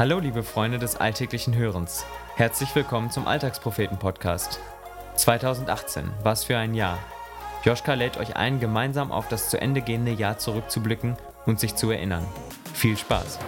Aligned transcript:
Hallo, 0.00 0.18
liebe 0.18 0.42
Freunde 0.42 0.78
des 0.78 0.96
alltäglichen 0.96 1.54
Hörens. 1.54 2.06
Herzlich 2.34 2.74
willkommen 2.74 3.10
zum 3.10 3.26
Alltagspropheten-Podcast. 3.26 4.58
2018, 5.16 6.10
was 6.22 6.44
für 6.44 6.56
ein 6.56 6.72
Jahr. 6.72 6.98
Joschka 7.64 7.92
lädt 7.92 8.16
euch 8.16 8.34
ein, 8.34 8.60
gemeinsam 8.60 9.12
auf 9.12 9.28
das 9.28 9.50
zu 9.50 9.60
Ende 9.60 9.82
gehende 9.82 10.12
Jahr 10.12 10.38
zurückzublicken 10.38 11.18
und 11.44 11.60
sich 11.60 11.74
zu 11.74 11.90
erinnern. 11.90 12.24
Viel 12.72 12.96
Spaß! 12.96 13.40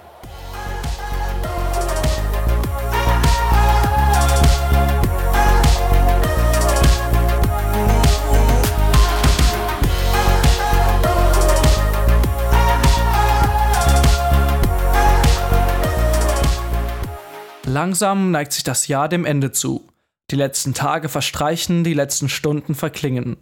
Langsam 17.93 18.31
neigt 18.31 18.53
sich 18.53 18.63
das 18.63 18.87
Jahr 18.87 19.07
dem 19.07 19.23
Ende 19.23 19.51
zu. 19.51 19.87
Die 20.31 20.35
letzten 20.35 20.73
Tage 20.73 21.09
verstreichen, 21.09 21.83
die 21.83 21.93
letzten 21.93 22.27
Stunden 22.27 22.73
verklingen. 22.73 23.37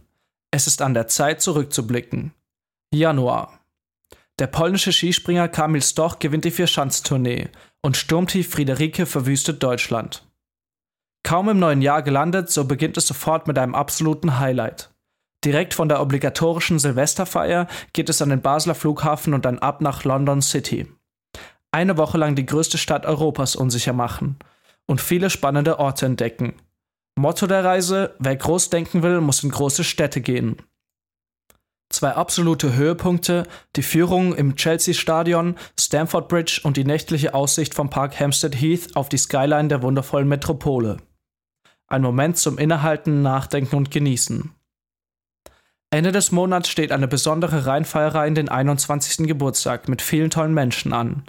Es 0.51 0.67
ist 0.67 0.81
an 0.81 0.93
der 0.93 1.07
Zeit 1.07 1.41
zurückzublicken. 1.41 2.33
Januar. 2.93 3.61
Der 4.39 4.47
polnische 4.47 4.91
Skispringer 4.91 5.47
Kamil 5.47 5.81
Stoch 5.81 6.19
gewinnt 6.19 6.43
die 6.43 6.51
Vierschanztournee 6.51 7.47
und 7.81 7.95
Sturmtief 7.95 8.49
Friederike 8.49 9.05
verwüstet 9.05 9.63
Deutschland. 9.63 10.27
Kaum 11.23 11.47
im 11.47 11.59
neuen 11.59 11.81
Jahr 11.81 12.03
gelandet, 12.03 12.51
so 12.51 12.65
beginnt 12.65 12.97
es 12.97 13.07
sofort 13.07 13.47
mit 13.47 13.57
einem 13.57 13.73
absoluten 13.73 14.37
Highlight. 14.37 14.93
Direkt 15.45 15.73
von 15.73 15.87
der 15.87 16.01
obligatorischen 16.01 16.77
Silvesterfeier 16.77 17.67
geht 17.93 18.09
es 18.09 18.21
an 18.21 18.27
den 18.27 18.41
Basler 18.41 18.75
Flughafen 18.75 19.33
und 19.33 19.45
dann 19.45 19.59
ab 19.59 19.79
nach 19.79 20.03
London 20.03 20.41
City 20.41 20.89
eine 21.71 21.97
Woche 21.97 22.17
lang 22.17 22.35
die 22.35 22.45
größte 22.45 22.77
Stadt 22.77 23.05
Europas 23.05 23.55
unsicher 23.55 23.93
machen 23.93 24.37
und 24.85 25.01
viele 25.01 25.29
spannende 25.29 25.79
Orte 25.79 26.05
entdecken. 26.05 26.53
Motto 27.15 27.47
der 27.47 27.63
Reise: 27.63 28.15
Wer 28.19 28.35
groß 28.35 28.69
denken 28.69 29.03
will, 29.03 29.21
muss 29.21 29.43
in 29.43 29.51
große 29.51 29.83
Städte 29.83 30.21
gehen. 30.21 30.57
Zwei 31.89 32.11
absolute 32.11 32.73
Höhepunkte, 32.73 33.45
die 33.75 33.83
Führung 33.83 34.33
im 34.33 34.55
Chelsea-Stadion, 34.55 35.57
Stamford 35.77 36.29
Bridge 36.29 36.61
und 36.63 36.77
die 36.77 36.85
nächtliche 36.85 37.33
Aussicht 37.33 37.73
vom 37.73 37.89
Park 37.89 38.17
Hampstead 38.17 38.55
Heath 38.55 38.95
auf 38.95 39.09
die 39.09 39.17
Skyline 39.17 39.67
der 39.67 39.81
wundervollen 39.81 40.27
Metropole. 40.27 40.97
Ein 41.87 42.01
Moment 42.01 42.37
zum 42.37 42.57
Innehalten, 42.57 43.21
Nachdenken 43.21 43.75
und 43.75 43.91
Genießen. 43.91 44.55
Ende 45.89 46.13
des 46.13 46.31
Monats 46.31 46.69
steht 46.69 46.93
eine 46.93 47.09
besondere 47.09 47.65
Rheinfeierei 47.65 48.25
in 48.25 48.35
den 48.35 48.47
21. 48.47 49.27
Geburtstag 49.27 49.89
mit 49.89 50.01
vielen 50.01 50.29
tollen 50.29 50.53
Menschen 50.53 50.93
an. 50.93 51.23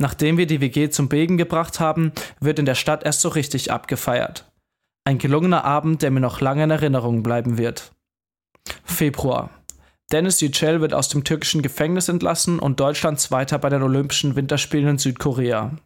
Nachdem 0.00 0.38
wir 0.38 0.46
die 0.46 0.60
WG 0.60 0.90
zum 0.90 1.08
Begen 1.08 1.36
gebracht 1.36 1.80
haben, 1.80 2.12
wird 2.40 2.58
in 2.58 2.66
der 2.66 2.74
Stadt 2.74 3.04
erst 3.04 3.20
so 3.20 3.28
richtig 3.28 3.70
abgefeiert. 3.70 4.50
Ein 5.04 5.18
gelungener 5.18 5.64
Abend, 5.64 6.02
der 6.02 6.10
mir 6.10 6.20
noch 6.20 6.40
lange 6.40 6.64
in 6.64 6.70
Erinnerung 6.70 7.22
bleiben 7.22 7.58
wird. 7.58 7.92
Februar. 8.84 9.50
Dennis 10.12 10.40
Yücel 10.40 10.80
wird 10.80 10.94
aus 10.94 11.08
dem 11.08 11.24
türkischen 11.24 11.62
Gefängnis 11.62 12.08
entlassen 12.08 12.58
und 12.58 12.80
Deutschland 12.80 13.18
Zweiter 13.18 13.58
bei 13.58 13.68
den 13.68 13.82
Olympischen 13.82 14.36
Winterspielen 14.36 14.88
in 14.88 14.98
Südkorea. 14.98 15.76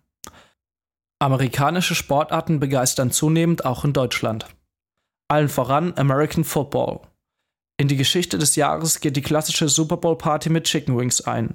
Amerikanische 1.19 1.95
Sportarten 1.95 2.61
begeistern 2.61 3.11
zunehmend 3.11 3.65
auch 3.65 3.85
in 3.85 3.93
Deutschland. 3.93 4.47
Allen 5.29 5.49
voran 5.49 5.95
American 5.97 6.45
Football. 6.45 7.01
In 7.79 7.89
die 7.89 7.97
Geschichte 7.97 8.39
des 8.39 8.57
Jahres 8.57 9.01
geht 9.01 9.17
die 9.17 9.23
klassische 9.23 9.69
Super 9.69 9.97
Bowl 9.97 10.19
Party 10.19 10.51
mit 10.51 10.65
Chicken 10.65 10.97
Wings 10.97 11.21
ein. 11.23 11.55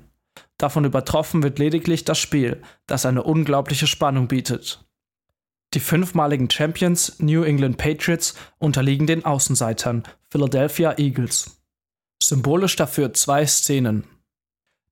Davon 0.62 0.86
übertroffen 0.86 1.42
wird 1.42 1.58
lediglich 1.58 2.06
das 2.06 2.20
Spiel, 2.20 2.62
das 2.86 3.08
eine 3.08 3.24
unglaubliche 3.24 3.88
Spannung 3.88 4.28
bietet. 4.28 4.86
Die 5.74 5.80
fünfmaligen 5.80 6.52
Champions 6.52 7.16
New 7.18 7.42
England 7.42 7.80
Patriots 7.80 8.36
unterliegen 8.60 9.08
den 9.08 9.26
Außenseitern 9.26 10.04
Philadelphia 10.30 11.00
Eagles. 11.00 11.64
Symbolisch 12.22 12.76
dafür 12.76 13.12
zwei 13.14 13.44
Szenen. 13.48 14.04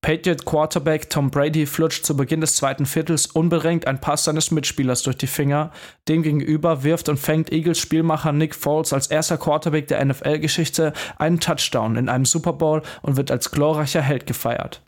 Patriot 0.01 0.43
Quarterback 0.43 1.11
Tom 1.11 1.29
Brady 1.29 1.67
flutscht 1.67 2.03
zu 2.03 2.17
Beginn 2.17 2.41
des 2.41 2.55
zweiten 2.55 2.87
Viertels 2.87 3.27
unbedingt 3.27 3.85
ein 3.85 4.01
Pass 4.01 4.23
seines 4.23 4.49
Mitspielers 4.49 5.03
durch 5.03 5.17
die 5.17 5.27
Finger. 5.27 5.71
Demgegenüber 6.07 6.81
wirft 6.81 7.09
und 7.09 7.19
fängt 7.19 7.51
Eagles 7.51 7.77
Spielmacher 7.77 8.31
Nick 8.31 8.55
Foles 8.55 8.91
als 8.91 9.05
erster 9.05 9.37
Quarterback 9.37 9.87
der 9.87 10.03
NFL-Geschichte 10.03 10.93
einen 11.19 11.39
Touchdown 11.39 11.95
in 11.95 12.09
einem 12.09 12.25
Super 12.25 12.53
Bowl 12.53 12.81
und 13.03 13.17
wird 13.17 13.29
als 13.29 13.51
glorreicher 13.51 14.01
Held 14.01 14.25
gefeiert. 14.25 14.81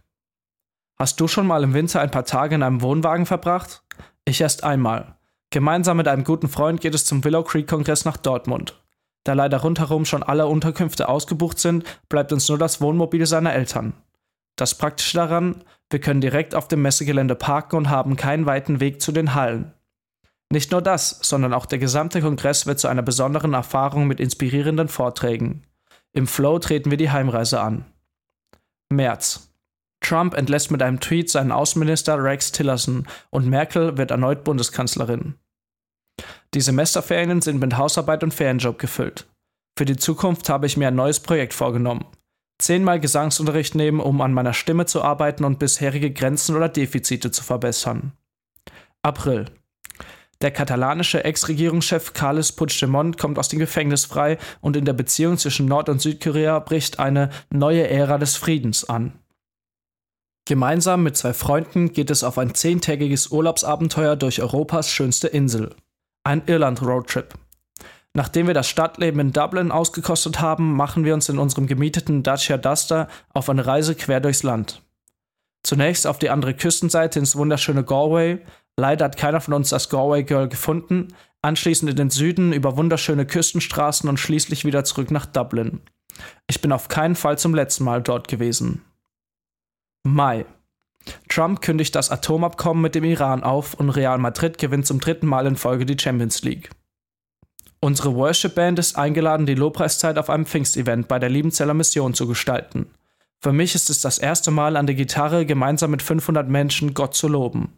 Hast 1.02 1.20
du 1.20 1.28
schon 1.28 1.48
mal 1.48 1.64
im 1.64 1.74
Winter 1.74 2.00
ein 2.00 2.12
paar 2.12 2.26
Tage 2.26 2.54
in 2.54 2.62
einem 2.62 2.84
Wohnwagen 2.84 3.26
verbracht? 3.26 3.82
Ich 4.24 4.40
erst 4.40 4.64
einmal. 4.64 5.16
Gemeinsam 5.50 5.98
mit 5.98 6.08
einem 6.08 6.24
guten 6.24 6.48
Freund 6.48 6.80
geht 6.80 6.94
es 6.94 7.06
zum 7.06 7.24
Willow 7.24 7.42
Creek 7.42 7.68
Kongress 7.68 8.06
nach 8.06 8.18
Dortmund. 8.18 8.80
Da 9.24 9.34
leider 9.34 9.62
rundherum 9.62 10.06
schon 10.06 10.22
alle 10.22 10.46
Unterkünfte 10.46 11.10
ausgebucht 11.10 11.58
sind, 11.58 11.86
bleibt 12.08 12.32
uns 12.32 12.48
nur 12.48 12.60
das 12.60 12.82
Wohnmobil 12.82 13.26
seiner 13.26 13.52
Eltern. 13.52 13.94
Das 14.56 14.78
Praktische 14.78 15.18
daran, 15.18 15.64
wir 15.90 16.00
können 16.00 16.22
direkt 16.22 16.54
auf 16.54 16.68
dem 16.68 16.84
Messegelände 16.84 17.34
parken 17.34 17.78
und 17.78 17.90
haben 17.90 18.16
keinen 18.16 18.46
weiten 18.46 18.80
Weg 18.80 19.02
zu 19.02 19.12
den 19.12 19.34
Hallen. 19.34 19.74
Nicht 20.52 20.72
nur 20.72 20.84
das, 20.84 21.18
sondern 21.24 21.56
auch 21.56 21.66
der 21.66 21.80
gesamte 21.80 22.22
Kongress 22.22 22.68
wird 22.68 22.80
zu 22.80 22.88
einer 22.88 23.02
besonderen 23.02 23.56
Erfahrung 23.56 24.06
mit 24.06 24.20
inspirierenden 24.20 24.88
Vorträgen. 24.88 25.64
Im 26.14 26.28
Flow 26.28 26.60
treten 26.60 26.92
wir 26.92 27.00
die 27.00 27.10
Heimreise 27.10 27.60
an. 27.60 27.86
März. 28.90 29.51
Trump 30.12 30.34
entlässt 30.34 30.72
mit 30.72 30.82
einem 30.84 31.00
Tweet 31.00 31.30
seinen 31.30 31.54
Außenminister 31.54 32.22
Rex 32.22 32.52
Tillerson 32.52 33.08
und 33.30 33.48
Merkel 33.48 33.98
wird 33.98 34.12
erneut 34.12 34.44
Bundeskanzlerin. 34.44 35.36
Die 36.54 36.60
Semesterferien 36.60 37.40
sind 37.40 37.62
mit 37.62 37.78
Hausarbeit 37.78 38.22
und 38.22 38.34
Ferienjob 38.34 38.78
gefüllt. 38.78 39.26
Für 39.78 39.86
die 39.86 39.96
Zukunft 39.96 40.50
habe 40.50 40.66
ich 40.66 40.76
mir 40.76 40.90
ein 40.90 40.96
neues 40.96 41.22
Projekt 41.22 41.54
vorgenommen. 41.54 42.04
Zehnmal 42.62 43.00
Gesangsunterricht 43.00 43.74
nehmen, 43.74 44.02
um 44.02 44.20
an 44.20 44.34
meiner 44.34 44.52
Stimme 44.54 44.86
zu 44.86 45.02
arbeiten 45.02 45.46
und 45.46 45.60
bisherige 45.60 46.12
Grenzen 46.12 46.58
oder 46.58 46.68
Defizite 46.68 47.32
zu 47.32 47.42
verbessern. 47.42 48.12
April. 49.04 49.46
Der 50.42 50.52
katalanische 50.52 51.24
Ex-Regierungschef 51.24 52.12
Carles 52.12 52.52
Puigdemont 52.52 53.18
kommt 53.18 53.40
aus 53.40 53.48
dem 53.48 53.60
Gefängnis 53.60 54.04
frei 54.04 54.38
und 54.60 54.76
in 54.76 54.84
der 54.84 54.92
Beziehung 54.92 55.38
zwischen 55.38 55.68
Nord- 55.68 55.88
und 55.88 56.02
Südkorea 56.02 56.60
bricht 56.60 57.00
eine 57.00 57.30
neue 57.50 57.88
Ära 57.88 58.18
des 58.18 58.36
Friedens 58.36 58.84
an. 58.84 59.14
Gemeinsam 60.46 61.04
mit 61.04 61.16
zwei 61.16 61.34
Freunden 61.34 61.94
geht 61.94 62.10
es 62.10 62.24
auf 62.24 62.38
ein 62.38 62.56
zehntägiges 62.56 63.28
Urlaubsabenteuer 63.28 64.16
durch 64.16 64.42
Europas 64.42 64.90
schönste 64.90 65.28
Insel. 65.28 65.76
Ein 66.24 66.44
Irland-Roadtrip. 66.46 67.34
Nachdem 68.14 68.48
wir 68.48 68.54
das 68.54 68.68
Stadtleben 68.68 69.20
in 69.22 69.32
Dublin 69.32 69.72
ausgekostet 69.72 70.42
haben, 70.42 70.74
machen 70.76 71.06
wir 71.06 71.14
uns 71.14 71.30
in 71.30 71.40
unserem 71.40 71.68
gemieteten 71.68 72.24
Dacia 72.24 72.58
Duster 72.58 73.08
auf 73.34 73.50
eine 73.50 73.66
Reise 73.66 73.96
quer 73.96 74.20
durchs 74.20 74.44
Land. 74.44 74.82
Zunächst 75.64 76.08
auf 76.08 76.20
die 76.20 76.30
andere 76.30 76.54
Küstenseite 76.54 77.20
ins 77.20 77.36
wunderschöne 77.36 77.84
Galway. 77.84 78.40
Leider 78.78 79.06
hat 79.06 79.18
keiner 79.18 79.42
von 79.42 79.54
uns 79.54 79.70
das 79.70 79.90
Galway 79.90 80.24
Girl 80.24 80.50
gefunden. 80.50 81.10
Anschließend 81.42 81.90
in 81.92 81.96
den 81.96 82.10
Süden 82.10 82.52
über 82.52 82.78
wunderschöne 82.78 83.26
Küstenstraßen 83.26 84.10
und 84.10 84.18
schließlich 84.18 84.66
wieder 84.66 84.84
zurück 84.84 85.12
nach 85.12 85.26
Dublin. 85.26 85.82
Ich 86.48 86.62
bin 86.62 86.72
auf 86.72 86.88
keinen 86.88 87.16
Fall 87.16 87.38
zum 87.38 87.56
letzten 87.56 87.84
Mal 87.84 88.02
dort 88.02 88.28
gewesen. 88.28 88.84
Mai. 90.04 90.46
Trump 91.30 91.62
kündigt 91.62 91.96
das 91.96 92.10
Atomabkommen 92.10 92.82
mit 92.82 92.96
dem 92.96 93.04
Iran 93.04 93.44
auf 93.44 93.74
und 93.76 93.90
Real 93.90 94.18
Madrid 94.18 94.58
gewinnt 94.58 94.86
zum 94.88 95.00
dritten 95.00 95.28
Mal 95.28 95.46
in 95.46 95.56
Folge 95.56 95.86
die 95.86 95.98
Champions 96.00 96.42
League. 96.44 96.70
Unsere 97.80 98.16
Worship-Band 98.16 98.80
ist 98.80 98.98
eingeladen, 98.98 99.46
die 99.46 99.56
Lobpreiszeit 99.56 100.18
auf 100.18 100.30
einem 100.30 100.46
Pfingstevent 100.46 101.08
bei 101.08 101.18
der 101.18 101.30
Liebenzeller 101.30 101.74
Mission 101.74 102.14
zu 102.14 102.28
gestalten. 102.28 102.88
Für 103.40 103.54
mich 103.54 103.74
ist 103.74 103.90
es 103.90 104.02
das 104.02 104.20
erste 104.20 104.52
Mal 104.52 104.78
an 104.78 104.86
der 104.86 104.96
Gitarre 104.96 105.48
gemeinsam 105.48 105.92
mit 105.92 106.04
500 106.04 106.48
Menschen 106.48 106.94
Gott 106.94 107.16
zu 107.16 107.28
loben. 107.28 107.74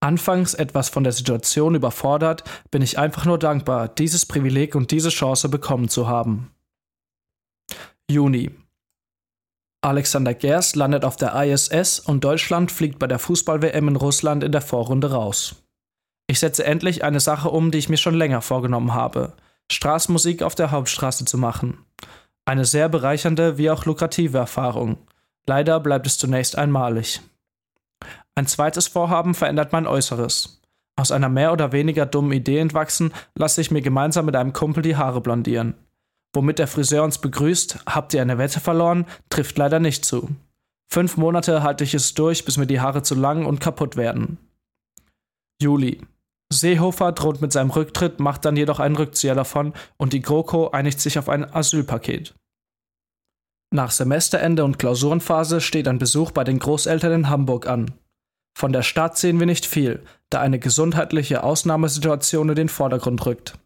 Anfangs 0.00 0.54
etwas 0.54 0.88
von 0.88 1.04
der 1.04 1.12
Situation 1.12 1.74
überfordert, 1.74 2.44
bin 2.70 2.82
ich 2.82 2.98
einfach 2.98 3.26
nur 3.26 3.38
dankbar, 3.38 3.88
dieses 3.88 4.26
Privileg 4.26 4.74
und 4.74 4.90
diese 4.90 5.10
Chance 5.10 5.48
bekommen 5.48 5.88
zu 5.88 6.08
haben. 6.08 6.50
Juni. 8.10 8.50
Alexander 9.84 10.32
Gerst 10.32 10.76
landet 10.76 11.04
auf 11.04 11.16
der 11.16 11.34
ISS 11.44 12.00
und 12.00 12.24
Deutschland 12.24 12.72
fliegt 12.72 12.98
bei 12.98 13.06
der 13.06 13.18
Fußball-WM 13.18 13.88
in 13.88 13.96
Russland 13.96 14.42
in 14.42 14.50
der 14.50 14.62
Vorrunde 14.62 15.10
raus. 15.10 15.56
Ich 16.26 16.40
setze 16.40 16.64
endlich 16.64 17.04
eine 17.04 17.20
Sache 17.20 17.50
um, 17.50 17.70
die 17.70 17.76
ich 17.76 17.90
mir 17.90 17.98
schon 17.98 18.14
länger 18.14 18.40
vorgenommen 18.40 18.94
habe: 18.94 19.34
Straßenmusik 19.70 20.42
auf 20.42 20.54
der 20.54 20.70
Hauptstraße 20.70 21.26
zu 21.26 21.36
machen. 21.36 21.84
Eine 22.46 22.64
sehr 22.64 22.88
bereichernde 22.88 23.58
wie 23.58 23.70
auch 23.70 23.84
lukrative 23.84 24.38
Erfahrung. 24.38 24.96
Leider 25.46 25.78
bleibt 25.80 26.06
es 26.06 26.16
zunächst 26.16 26.56
einmalig. 26.56 27.20
Ein 28.34 28.46
zweites 28.46 28.88
Vorhaben 28.88 29.34
verändert 29.34 29.74
mein 29.74 29.86
Äußeres. 29.86 30.62
Aus 30.96 31.12
einer 31.12 31.28
mehr 31.28 31.52
oder 31.52 31.72
weniger 31.72 32.06
dummen 32.06 32.32
Idee 32.32 32.58
entwachsen, 32.58 33.12
lasse 33.34 33.60
ich 33.60 33.70
mir 33.70 33.82
gemeinsam 33.82 34.24
mit 34.24 34.36
einem 34.36 34.54
Kumpel 34.54 34.82
die 34.82 34.96
Haare 34.96 35.20
blondieren 35.20 35.74
womit 36.34 36.58
der 36.58 36.66
Friseur 36.66 37.04
uns 37.04 37.18
begrüßt, 37.18 37.80
habt 37.86 38.14
ihr 38.14 38.22
eine 38.22 38.38
Wette 38.38 38.60
verloren, 38.60 39.06
trifft 39.30 39.56
leider 39.56 39.80
nicht 39.80 40.04
zu. 40.04 40.28
Fünf 40.92 41.16
Monate 41.16 41.62
halte 41.62 41.84
ich 41.84 41.94
es 41.94 42.14
durch, 42.14 42.44
bis 42.44 42.56
mir 42.56 42.66
die 42.66 42.80
Haare 42.80 43.02
zu 43.02 43.14
lang 43.14 43.46
und 43.46 43.60
kaputt 43.60 43.96
werden. 43.96 44.38
Juli. 45.60 46.00
Seehofer 46.52 47.12
droht 47.12 47.40
mit 47.40 47.52
seinem 47.52 47.70
Rücktritt, 47.70 48.20
macht 48.20 48.44
dann 48.44 48.56
jedoch 48.56 48.78
einen 48.78 48.96
Rückzieher 48.96 49.34
davon 49.34 49.72
und 49.96 50.12
die 50.12 50.20
GroKo 50.20 50.70
einigt 50.70 51.00
sich 51.00 51.18
auf 51.18 51.28
ein 51.28 51.52
Asylpaket. 51.52 52.34
Nach 53.74 53.90
Semesterende 53.90 54.64
und 54.64 54.78
Klausurenphase 54.78 55.60
steht 55.60 55.88
ein 55.88 55.98
Besuch 55.98 56.30
bei 56.30 56.44
den 56.44 56.60
Großeltern 56.60 57.12
in 57.12 57.28
Hamburg 57.28 57.66
an. 57.66 57.92
Von 58.56 58.72
der 58.72 58.82
Stadt 58.82 59.18
sehen 59.18 59.40
wir 59.40 59.46
nicht 59.46 59.66
viel, 59.66 60.04
da 60.30 60.40
eine 60.40 60.60
gesundheitliche 60.60 61.42
Ausnahmesituation 61.42 62.50
in 62.50 62.54
den 62.54 62.68
Vordergrund 62.68 63.26
rückt. 63.26 63.58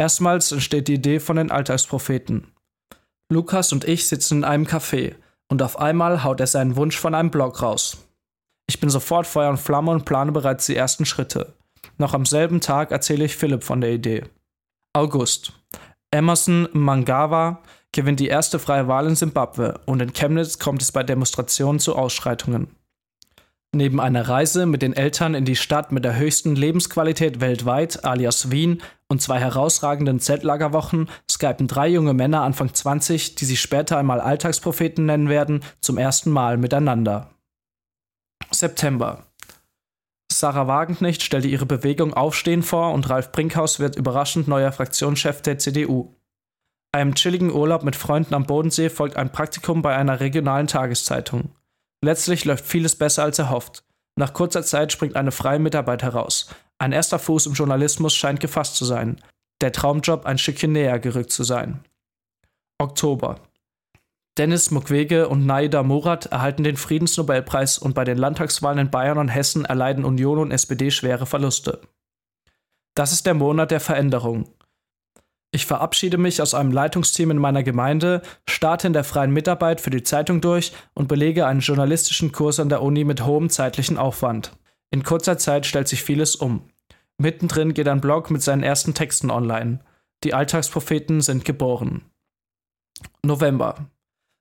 Erstmals 0.00 0.50
entsteht 0.50 0.88
die 0.88 0.94
Idee 0.94 1.20
von 1.20 1.36
den 1.36 1.50
Alltagspropheten. 1.50 2.46
Lukas 3.30 3.70
und 3.70 3.84
ich 3.84 4.08
sitzen 4.08 4.38
in 4.38 4.44
einem 4.44 4.64
Café 4.64 5.16
und 5.50 5.60
auf 5.60 5.78
einmal 5.78 6.24
haut 6.24 6.40
er 6.40 6.46
seinen 6.46 6.76
Wunsch 6.76 6.96
von 6.96 7.14
einem 7.14 7.30
Blog 7.30 7.60
raus. 7.60 7.98
Ich 8.66 8.80
bin 8.80 8.88
sofort 8.88 9.26
Feuer 9.26 9.50
und 9.50 9.60
Flamme 9.60 9.90
und 9.90 10.06
plane 10.06 10.32
bereits 10.32 10.64
die 10.64 10.74
ersten 10.74 11.04
Schritte. 11.04 11.52
Noch 11.98 12.14
am 12.14 12.24
selben 12.24 12.62
Tag 12.62 12.92
erzähle 12.92 13.26
ich 13.26 13.36
Philipp 13.36 13.62
von 13.62 13.82
der 13.82 13.92
Idee. 13.92 14.24
August. 14.94 15.52
Emerson 16.10 16.70
Mangawa 16.72 17.62
gewinnt 17.92 18.20
die 18.20 18.28
erste 18.28 18.58
freie 18.58 18.88
Wahl 18.88 19.06
in 19.06 19.16
Simbabwe 19.16 19.82
und 19.84 20.00
in 20.00 20.14
Chemnitz 20.14 20.58
kommt 20.58 20.80
es 20.80 20.92
bei 20.92 21.02
Demonstrationen 21.02 21.78
zu 21.78 21.94
Ausschreitungen. 21.94 22.74
Neben 23.72 24.00
einer 24.00 24.28
Reise 24.28 24.66
mit 24.66 24.82
den 24.82 24.94
Eltern 24.94 25.34
in 25.34 25.44
die 25.44 25.54
Stadt 25.54 25.92
mit 25.92 26.04
der 26.04 26.16
höchsten 26.16 26.56
Lebensqualität 26.56 27.40
weltweit, 27.40 28.04
alias 28.04 28.50
Wien, 28.50 28.82
und 29.06 29.22
zwei 29.22 29.38
herausragenden 29.38 30.18
Zeltlagerwochen 30.18 31.08
skypen 31.30 31.68
drei 31.68 31.88
junge 31.88 32.14
Männer 32.14 32.42
Anfang 32.42 32.74
20, 32.74 33.36
die 33.36 33.44
sich 33.44 33.60
später 33.60 33.96
einmal 33.96 34.20
Alltagspropheten 34.20 35.06
nennen 35.06 35.28
werden, 35.28 35.62
zum 35.80 35.98
ersten 35.98 36.30
Mal 36.30 36.56
miteinander. 36.56 37.30
September. 38.50 39.26
Sarah 40.32 40.66
Wagenknecht 40.66 41.22
stellte 41.22 41.48
ihre 41.48 41.66
Bewegung 41.66 42.14
Aufstehen 42.14 42.62
vor 42.62 42.92
und 42.92 43.08
Ralf 43.08 43.30
Brinkhaus 43.30 43.78
wird 43.78 43.96
überraschend 43.96 44.48
neuer 44.48 44.72
Fraktionschef 44.72 45.42
der 45.42 45.58
CDU. 45.58 46.14
Einem 46.92 47.14
chilligen 47.14 47.52
Urlaub 47.52 47.84
mit 47.84 47.94
Freunden 47.94 48.34
am 48.34 48.44
Bodensee 48.46 48.90
folgt 48.90 49.16
ein 49.16 49.30
Praktikum 49.30 49.82
bei 49.82 49.94
einer 49.94 50.18
regionalen 50.18 50.66
Tageszeitung. 50.66 51.54
Letztlich 52.02 52.44
läuft 52.44 52.64
vieles 52.64 52.96
besser 52.96 53.24
als 53.24 53.38
erhofft. 53.38 53.84
Nach 54.18 54.32
kurzer 54.32 54.62
Zeit 54.62 54.92
springt 54.92 55.16
eine 55.16 55.32
freie 55.32 55.58
Mitarbeit 55.58 56.02
heraus. 56.02 56.48
Ein 56.78 56.92
erster 56.92 57.18
Fuß 57.18 57.46
im 57.46 57.52
Journalismus 57.52 58.14
scheint 58.14 58.40
gefasst 58.40 58.76
zu 58.76 58.84
sein. 58.84 59.20
Der 59.60 59.72
Traumjob 59.72 60.24
ein 60.24 60.38
Stückchen 60.38 60.72
näher 60.72 60.98
gerückt 60.98 61.30
zu 61.30 61.44
sein. 61.44 61.84
Oktober. 62.78 63.40
Dennis 64.38 64.70
Mukwege 64.70 65.28
und 65.28 65.44
Naida 65.44 65.82
Murat 65.82 66.26
erhalten 66.26 66.64
den 66.64 66.76
Friedensnobelpreis 66.76 67.76
und 67.76 67.94
bei 67.94 68.04
den 68.04 68.16
Landtagswahlen 68.16 68.78
in 68.78 68.90
Bayern 68.90 69.18
und 69.18 69.28
Hessen 69.28 69.66
erleiden 69.66 70.04
Union 70.04 70.38
und 70.38 70.50
SPD 70.50 70.90
schwere 70.90 71.26
Verluste. 71.26 71.82
Das 72.94 73.12
ist 73.12 73.26
der 73.26 73.34
Monat 73.34 73.70
der 73.70 73.80
Veränderung. 73.80 74.48
Ich 75.52 75.66
verabschiede 75.66 76.16
mich 76.16 76.40
aus 76.40 76.54
einem 76.54 76.70
Leitungsteam 76.70 77.32
in 77.32 77.38
meiner 77.38 77.64
Gemeinde, 77.64 78.22
starte 78.48 78.86
in 78.86 78.92
der 78.92 79.02
freien 79.02 79.32
Mitarbeit 79.32 79.80
für 79.80 79.90
die 79.90 80.04
Zeitung 80.04 80.40
durch 80.40 80.72
und 80.94 81.08
belege 81.08 81.46
einen 81.46 81.60
journalistischen 81.60 82.30
Kurs 82.30 82.60
an 82.60 82.68
der 82.68 82.82
Uni 82.82 83.04
mit 83.04 83.24
hohem 83.24 83.50
zeitlichen 83.50 83.98
Aufwand. 83.98 84.52
In 84.90 85.02
kurzer 85.02 85.38
Zeit 85.38 85.66
stellt 85.66 85.88
sich 85.88 86.02
vieles 86.02 86.36
um. 86.36 86.68
Mittendrin 87.18 87.74
geht 87.74 87.88
ein 87.88 88.00
Blog 88.00 88.30
mit 88.30 88.42
seinen 88.42 88.62
ersten 88.62 88.94
Texten 88.94 89.30
online. 89.30 89.80
Die 90.22 90.34
Alltagspropheten 90.34 91.20
sind 91.20 91.44
geboren. 91.44 92.02
November. 93.24 93.90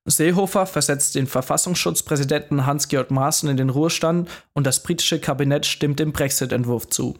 Seehofer 0.06 0.66
versetzt 0.66 1.16
den 1.16 1.28
Verfassungsschutzpräsidenten 1.28 2.66
Hans-Georg 2.66 3.12
Maaßen 3.12 3.50
in 3.50 3.58
den 3.58 3.70
Ruhestand 3.70 4.30
und 4.54 4.66
das 4.66 4.82
britische 4.82 5.20
Kabinett 5.20 5.66
stimmt 5.66 6.00
dem 6.00 6.14
Brexit-Entwurf 6.14 6.88
zu. 6.88 7.18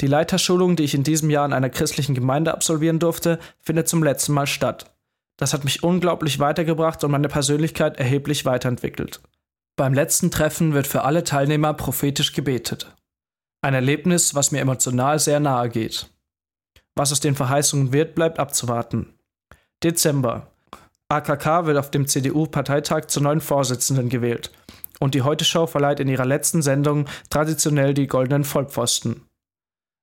Die 0.00 0.06
Leiterschulung, 0.06 0.76
die 0.76 0.84
ich 0.84 0.94
in 0.94 1.02
diesem 1.02 1.30
Jahr 1.30 1.46
in 1.46 1.52
einer 1.52 1.70
christlichen 1.70 2.14
Gemeinde 2.14 2.52
absolvieren 2.52 2.98
durfte, 2.98 3.38
findet 3.60 3.88
zum 3.88 4.02
letzten 4.02 4.32
Mal 4.32 4.46
statt. 4.46 4.90
Das 5.36 5.54
hat 5.54 5.64
mich 5.64 5.82
unglaublich 5.82 6.38
weitergebracht 6.38 7.02
und 7.02 7.10
meine 7.10 7.28
Persönlichkeit 7.28 7.98
erheblich 7.98 8.44
weiterentwickelt. 8.44 9.20
Beim 9.76 9.94
letzten 9.94 10.30
Treffen 10.30 10.74
wird 10.74 10.86
für 10.86 11.02
alle 11.02 11.24
Teilnehmer 11.24 11.72
prophetisch 11.72 12.32
gebetet. 12.32 12.94
Ein 13.62 13.74
Erlebnis, 13.74 14.34
was 14.34 14.52
mir 14.52 14.60
emotional 14.60 15.18
sehr 15.18 15.40
nahe 15.40 15.70
geht. 15.70 16.10
Was 16.94 17.12
aus 17.12 17.20
den 17.20 17.34
Verheißungen 17.34 17.92
wird, 17.92 18.14
bleibt 18.14 18.38
abzuwarten. 18.38 19.14
Dezember. 19.82 20.48
AKK 21.08 21.66
wird 21.66 21.78
auf 21.78 21.90
dem 21.90 22.06
CDU-Parteitag 22.06 23.06
zur 23.06 23.22
neuen 23.22 23.40
Vorsitzenden 23.40 24.10
gewählt. 24.10 24.50
Und 24.98 25.14
die 25.14 25.22
Heute-Show 25.22 25.66
verleiht 25.66 26.00
in 26.00 26.08
ihrer 26.08 26.26
letzten 26.26 26.60
Sendung 26.60 27.06
traditionell 27.30 27.94
die 27.94 28.06
goldenen 28.06 28.44
Vollpfosten. 28.44 29.22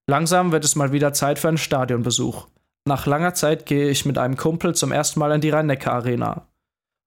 Langsam 0.09 0.53
wird 0.53 0.63
es 0.63 0.75
mal 0.75 0.93
wieder 0.93 1.11
Zeit 1.11 1.37
für 1.37 1.49
einen 1.49 1.57
Stadionbesuch. 1.57 2.47
Nach 2.87 3.05
langer 3.05 3.33
Zeit 3.33 3.65
gehe 3.65 3.89
ich 3.89 4.05
mit 4.05 4.17
einem 4.17 4.37
Kumpel 4.37 4.73
zum 4.73 4.93
ersten 4.93 5.19
Mal 5.19 5.33
in 5.33 5.41
die 5.41 5.49
Rhein-Neckar-Arena. 5.49 6.47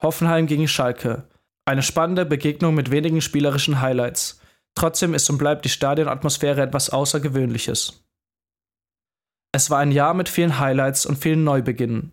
Hoffenheim 0.03 0.47
gegen 0.47 0.69
Schalke. 0.69 1.27
Eine 1.65 1.83
spannende 1.83 2.27
Begegnung 2.27 2.75
mit 2.75 2.91
wenigen 2.91 3.23
spielerischen 3.23 3.81
Highlights. 3.81 4.41
Trotzdem 4.75 5.15
ist 5.15 5.31
und 5.31 5.39
bleibt 5.39 5.65
die 5.65 5.71
Stadionatmosphäre 5.71 6.61
etwas 6.61 6.91
Außergewöhnliches. 6.91 8.05
Es 9.53 9.71
war 9.71 9.79
ein 9.79 9.93
Jahr 9.93 10.13
mit 10.13 10.29
vielen 10.29 10.59
Highlights 10.59 11.07
und 11.07 11.17
vielen 11.17 11.43
Neubeginnen. 11.43 12.13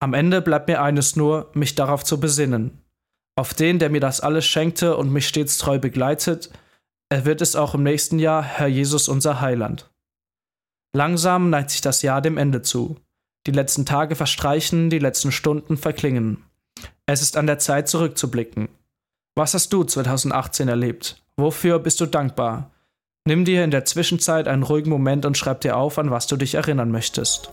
Am 0.00 0.12
Ende 0.12 0.42
bleibt 0.42 0.68
mir 0.68 0.82
eines 0.82 1.14
nur, 1.14 1.50
mich 1.54 1.76
darauf 1.76 2.04
zu 2.04 2.18
besinnen. 2.18 2.82
Auf 3.36 3.54
den, 3.54 3.78
der 3.78 3.90
mir 3.90 4.00
das 4.00 4.20
alles 4.20 4.44
schenkte 4.44 4.96
und 4.96 5.12
mich 5.12 5.28
stets 5.28 5.58
treu 5.58 5.78
begleitet, 5.78 6.50
er 7.08 7.24
wird 7.24 7.40
es 7.40 7.54
auch 7.54 7.74
im 7.74 7.84
nächsten 7.84 8.18
Jahr, 8.18 8.42
Herr 8.42 8.66
Jesus 8.66 9.08
unser 9.08 9.40
Heiland. 9.40 9.88
Langsam 10.96 11.50
neigt 11.50 11.72
sich 11.72 11.82
das 11.82 12.00
Jahr 12.00 12.22
dem 12.22 12.38
Ende 12.38 12.62
zu. 12.62 12.96
Die 13.46 13.50
letzten 13.50 13.84
Tage 13.84 14.16
verstreichen, 14.16 14.88
die 14.88 14.98
letzten 14.98 15.30
Stunden 15.30 15.76
verklingen. 15.76 16.42
Es 17.04 17.20
ist 17.20 17.36
an 17.36 17.46
der 17.46 17.58
Zeit 17.58 17.86
zurückzublicken. 17.86 18.70
Was 19.34 19.52
hast 19.52 19.74
du 19.74 19.84
2018 19.84 20.68
erlebt? 20.68 21.22
Wofür 21.36 21.80
bist 21.80 22.00
du 22.00 22.06
dankbar? 22.06 22.70
Nimm 23.26 23.44
dir 23.44 23.62
in 23.62 23.70
der 23.70 23.84
Zwischenzeit 23.84 24.48
einen 24.48 24.62
ruhigen 24.62 24.88
Moment 24.88 25.26
und 25.26 25.36
schreib 25.36 25.60
dir 25.60 25.76
auf, 25.76 25.98
an 25.98 26.10
was 26.10 26.28
du 26.28 26.38
dich 26.38 26.54
erinnern 26.54 26.90
möchtest. 26.90 27.52